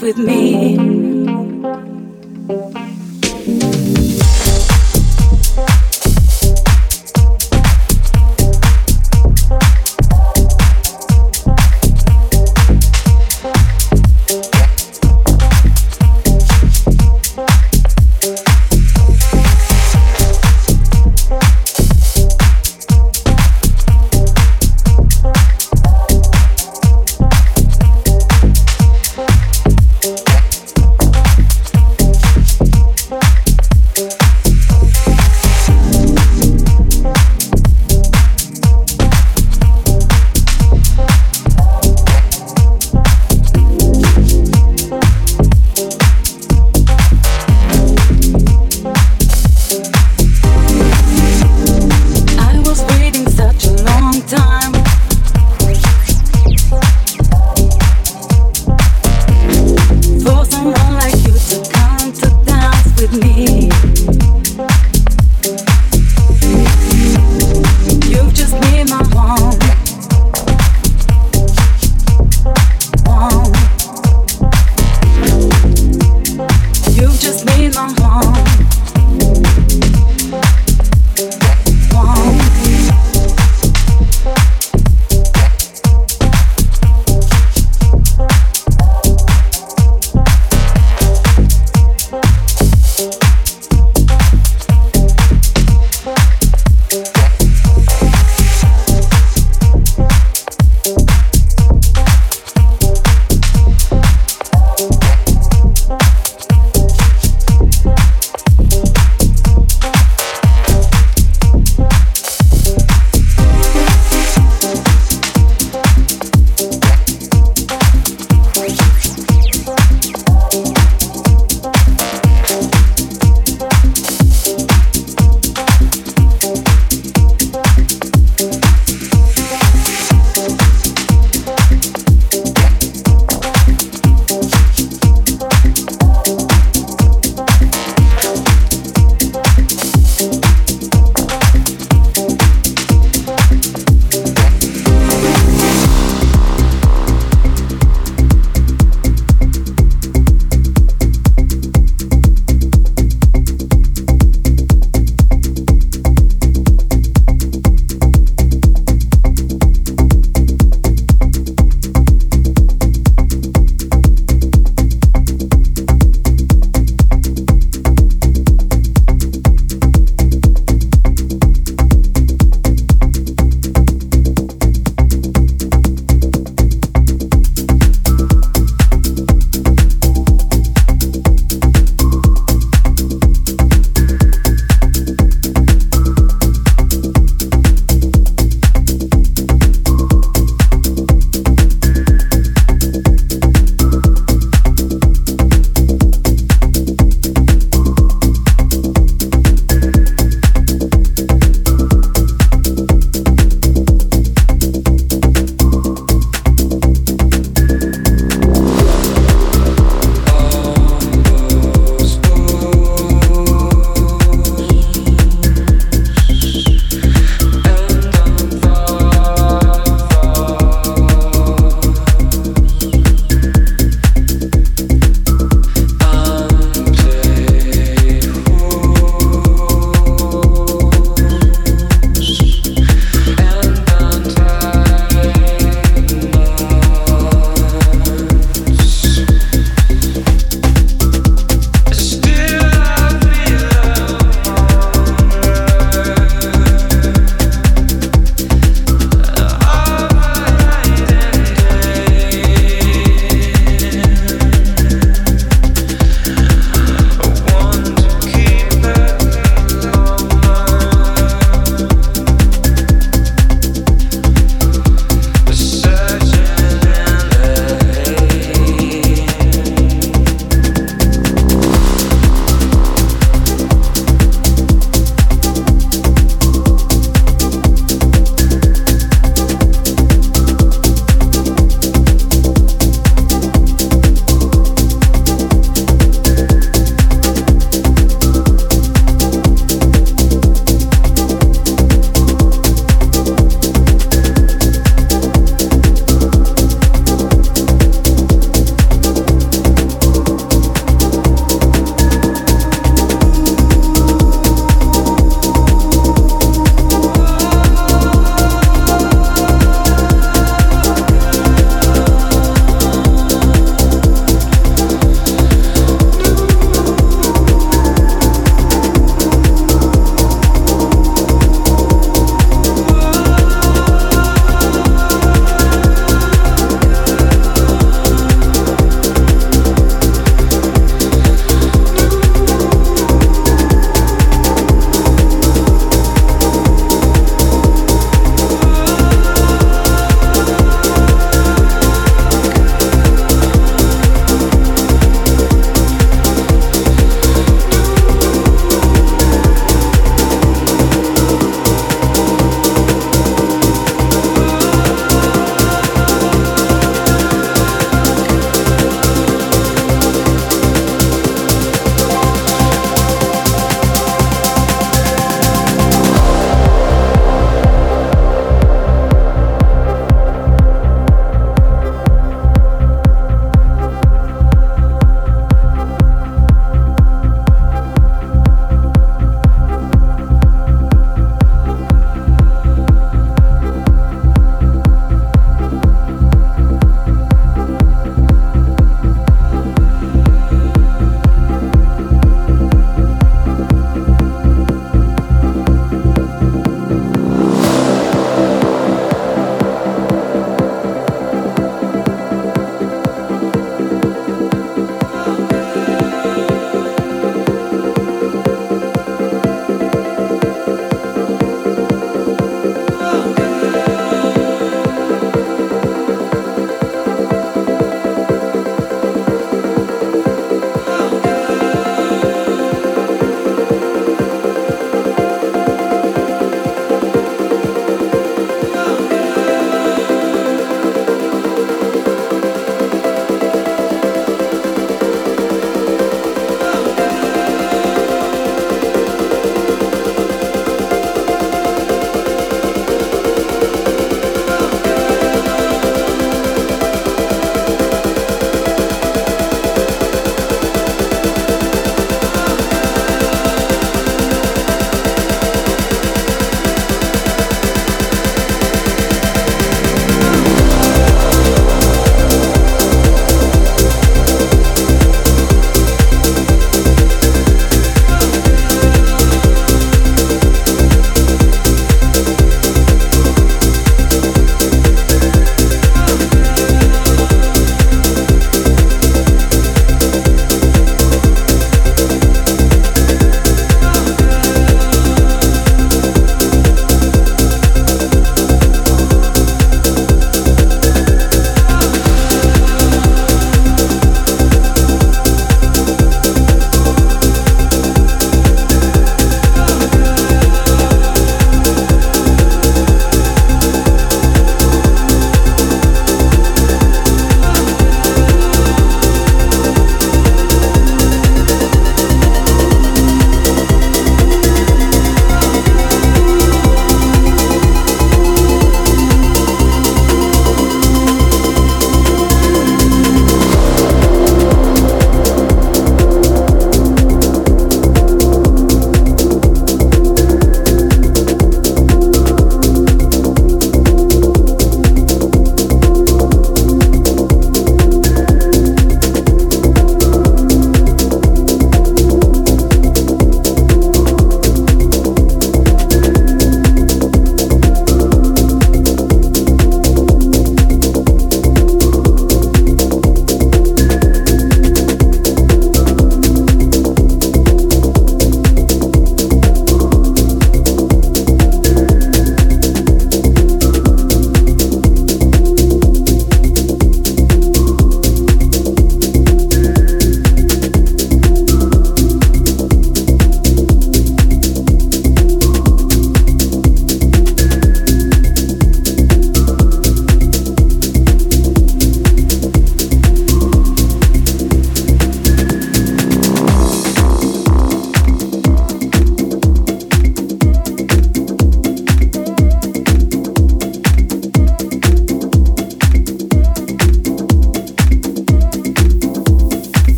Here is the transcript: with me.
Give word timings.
with 0.00 0.16
me. 0.16 0.39